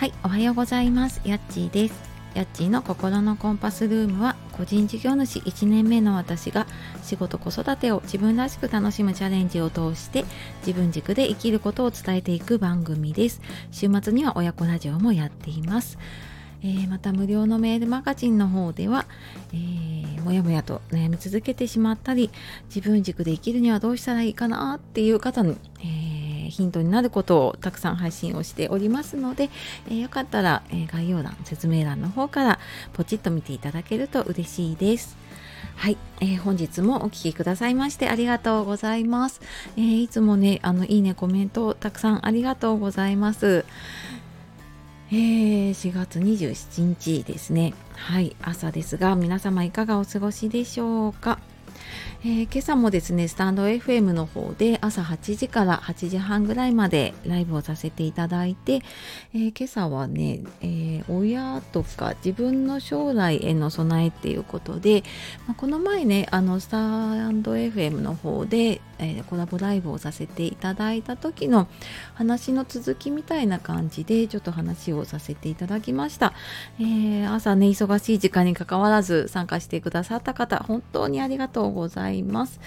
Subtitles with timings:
[0.00, 1.20] はい、おはようございます。
[1.26, 1.94] やっちーです。
[2.32, 6.66] やっちーの心のコンパスルームは個人事業主1年目の私が
[7.02, 10.24] 仕事子育てを自分らしく楽しむチャレンジを通して
[10.66, 13.42] 自分軸で生きることを伝えていく番組です。
[13.72, 15.98] 週末には親子ラジオもやっています。
[16.62, 19.04] えー、また無料のメールマガジンの方では、
[19.52, 22.30] えー、もやもやと悩み続けてしまったり
[22.74, 26.19] 自分軸で生きるにはどうしたらいいかなっていう方に、えー
[26.50, 29.50] ヒントになることをたくさん配信をしておりますので、
[29.88, 32.58] えー、よかったら、えー、概要欄説明欄の方から
[32.92, 35.16] ポチッと見ていただけると嬉しいです。
[35.76, 39.40] はい、えー、本日もお聴きくださいましてありがとうございます。
[39.76, 43.64] えー、いつもね、あのいいねコメントたくさんありがとうございます。
[45.12, 47.74] えー、4月27日ですね。
[47.94, 51.38] はい、朝ですが皆様いかがお過ごしでしょうか？
[52.22, 58.82] えー、今朝もですねスタンド FM の方で朝8時から8時半ぐらいまでライブをさせていただいて、
[59.34, 65.02] えー、今朝はね、えー、親とか自分の将来への備えっていうことで、
[65.46, 71.66] まあ、この前ねあのスタンド FM の方で、えコラボライブをさせていただいた時の
[72.14, 76.32] 話の続きみたいな感じでちょっと話をさせていただきました、
[76.78, 82.60] えー朝ね忙しい時間にかかわらず参加してくださった方本当にありがとうございますいます。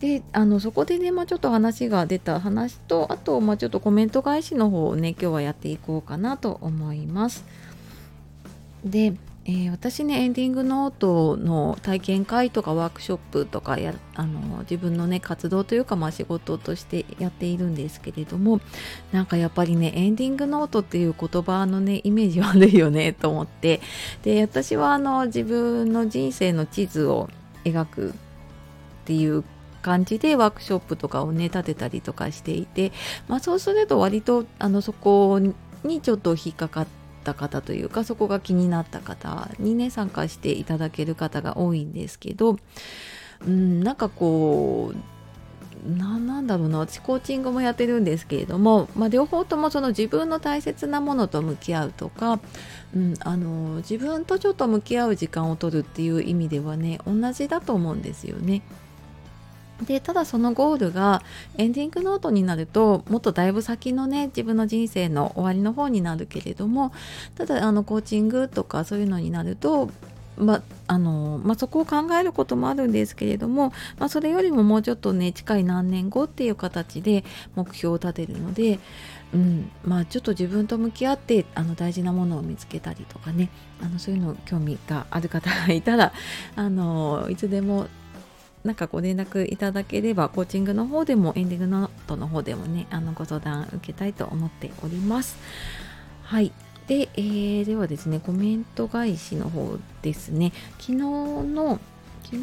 [0.00, 7.44] であのそこでね、まあ、ちょっと話が出た話とあと、まあ、ちょっとコメント返しの方をね今日はやっていこうかなと思います。
[8.84, 9.14] で、
[9.46, 18.60] えー、私ねエンディングノートの体験会とかワークショップとかやあの自分のね活動というか、まあ、仕事としてやっているんですけれども
[19.12, 23.82] なんかやっぱりねエンディングノートっていう言葉のねイメージ悪いよねと思って
[24.22, 27.28] で私はあの自分の人生の地図を
[27.64, 28.12] 描くっ
[29.04, 29.44] ていう
[29.82, 32.92] 感じでワークショップとかをね立てたりとかしていて、
[33.28, 35.38] まあ、そうすると割とあのそこ
[35.82, 42.58] にちょっと引っかかってた方というかそこが気になった方にね参加していただける方が多いんですけど、
[43.46, 44.96] うん、なんかこう
[45.84, 52.40] ななんだろうな私コーチングもやってるんですけれども、まあ、両方ともその自分の大切なものと向き合うとか、
[52.94, 58.62] うん、あの自分とちょっと向き合う時間を取るっていう意味ではね同じだと思うんですよね。
[59.82, 61.22] でただそのゴールが
[61.58, 66.92] エンディングノートになるともっとだいぶ先のね自分の人生の終わりの方になるけれども
[67.36, 69.90] ただあのコーチングとかそういうのになると
[70.36, 77.24] まあのまあ、そこを考えることもあるんですけれども、まあ、それよりももうちょっとね近い何年後っていう形で
[77.54, 78.80] 目標を立てるので、
[79.32, 83.48] うんまあ、ちょっと自分と向き合ってあの大事なものを見つけたりとかね
[83.80, 86.12] あのそういうの興味がある方がいたら
[86.56, 87.86] あのいつでも
[88.64, 95.36] なんかご連絡いただければコーチングの方でもエンディングノートの方でもねあのご相談受けたいと思っております。
[96.22, 96.50] はい。
[96.86, 100.52] で、えー、ではですねコメント返しの方ですね。
[100.78, 101.78] 昨日の
[102.24, 102.42] 昨日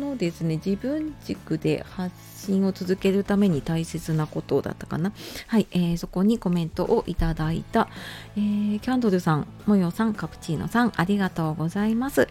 [0.00, 2.14] のですね自分軸で発
[2.46, 5.12] 信を続けるために大切なことだったかな。
[5.46, 7.88] はい、えー、そこにコメントをいただいた、
[8.36, 12.28] えー、キャンドルさんもよさんカプチーノさんありがとうございます。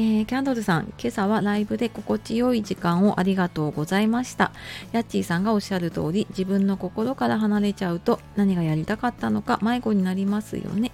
[0.00, 4.50] えー、キャンドルさん、今朝はライブで心地よい時間をありがとうございました。
[4.92, 10.92] ヤッチーさんがおっしゃる通り、自分の心から離れちゃうと何がやりたかったのか迷子になりますよね。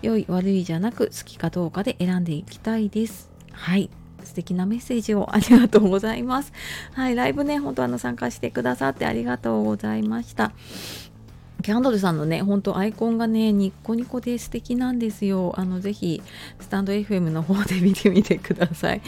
[0.00, 3.30] 良い悪いじゃなく好きかどうかで選んでいきたいです。
[3.50, 3.90] はい。
[4.22, 6.52] 素敵なメッセージを ありがとうございます。
[6.92, 10.52] はい、ライブね、本当あの参加してくださってありがとうございました。
[11.66, 15.52] キャンドルさんのね、ほんとアイコンがね、ニッコニコで素敵なんですよ。
[15.56, 16.22] あの、ぜひ、
[16.60, 19.02] スタンド FM の方で見てみてください。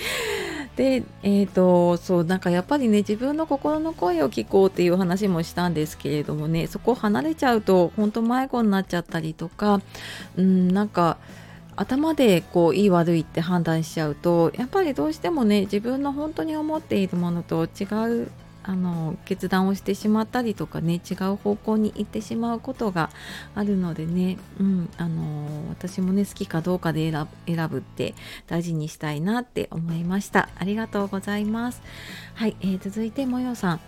[0.74, 9.80] で、えっ、ー、と、そう、なんかやっぱりね、自分の心の声を聞こうっていう話もしたんですけれどもね、そこ離れちゃうと、本当迷子になっちゃったりとか、
[10.36, 11.16] うん、なんか、
[11.76, 17.84] 頭でこういい悪いって判断しちゃうとやっぱりどうしてもね自分の本当に思っているものと違
[18.24, 18.32] う
[18.64, 23.10] あの決断をしてしまったりとかね違う方向に行ってしまうことが
[23.54, 27.10] あるのでね、うん、あの私もね好きかどうかで
[27.46, 28.14] 選ぶって
[28.46, 30.48] 大事にしたいなって思いました。
[30.58, 31.82] ありがとうございます。
[32.34, 33.80] はい、えー、続いてもよさん。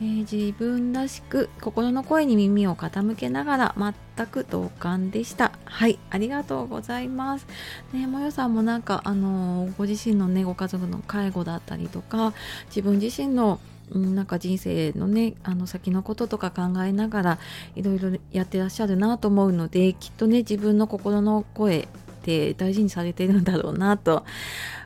[0.00, 5.52] えー、自分らしく心の声に耳を傾けながら全く同感でした。
[5.64, 5.98] はい。
[6.10, 7.46] ありがとうございます。
[7.92, 12.34] ねもよさんもなんかあの、ご自身のねご家族の介護だったりとか
[12.66, 13.58] 自分自身の
[13.90, 17.38] なんか人生のねあの先のこととか考えながら
[17.76, 21.86] いろいろやってらっしゃるなと思うのできっとね自分の心の声っ
[22.22, 24.24] て大事にされてるんだろうなと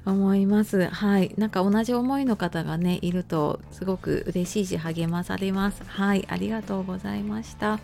[0.04, 0.88] 思います。
[0.88, 1.34] はい。
[1.36, 5.82] なんか同じ思いの方がねいるとすごく嬉しいし励まされます。
[5.86, 6.26] はい。
[6.28, 7.78] ありがとうございました。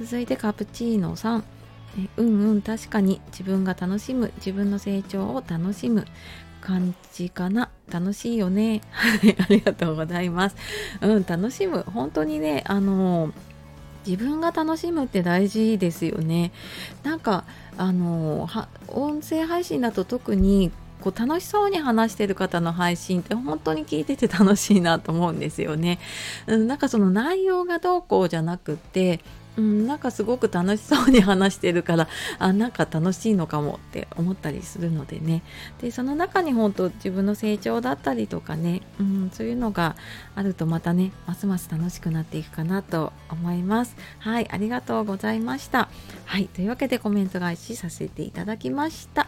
[0.00, 1.44] 続いてカプチーノさん。
[2.16, 2.62] うんうん。
[2.62, 3.20] 確かに。
[3.28, 4.32] 自分が楽しむ。
[4.36, 6.06] 自分の成長を楽しむ。
[6.60, 7.70] 感じかな。
[7.88, 8.80] 楽しいよね。
[8.90, 9.36] はい。
[9.40, 10.56] ありがとうございます。
[11.00, 11.24] うん。
[11.24, 11.84] 楽しむ。
[11.92, 13.32] 本当にねあの
[14.06, 16.52] 自分が楽しむって大事ですよね。
[17.02, 17.44] なんか
[17.76, 18.48] あの
[18.88, 20.70] 音声配信だと特に
[21.00, 25.98] こう楽しそうに話してる方の配信って本当に聞いてて楽しいなと思うんですよね。
[26.46, 29.20] うん、なんかその内容がどうこうじゃなくて
[29.56, 32.08] うん、なんかすごく楽しそうに話してるから
[32.38, 35.42] あなんか楽しいのかもって思ったりするのでね。
[35.80, 39.96] でその中に本当自分の成長だったりとかね、うん、そういうのが
[40.34, 43.96] あるとまたねますます楽しくなっていくかなと思います。
[44.18, 45.88] はいありがとうございました。
[46.26, 49.26] はいというわけでコメント返しさせていただきました。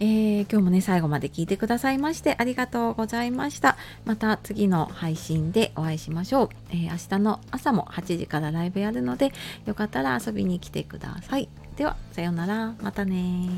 [0.00, 3.76] えー、今日もね、最後まで聞いてくださいましてありがとうございました。
[4.04, 6.48] また次の配信でお会いしましょう。
[6.70, 9.32] えー、明日の朝も8時からライブやるので、
[9.66, 11.48] よかったら遊びに来てください。
[11.76, 12.74] では、さようなら。
[12.82, 13.48] またね